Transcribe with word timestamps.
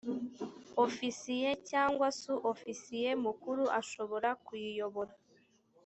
ofisiye 0.85 1.49
cyangwa 1.69 2.07
su 2.19 2.33
ofisiye 2.51 3.09
mukuru 3.25 3.63
ashobora 3.79 4.29
kuyiyobora 4.45 5.13